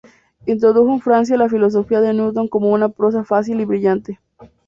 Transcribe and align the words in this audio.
Introdujo 0.47 0.91
en 0.93 0.99
Francia 0.99 1.37
la 1.37 1.47
filosofía 1.47 2.01
de 2.01 2.11
Newton 2.15 2.47
con 2.47 2.63
una 2.63 2.89
prosa 2.89 3.23
fácil 3.23 3.61
y 3.61 3.65
brillante. 3.65 4.19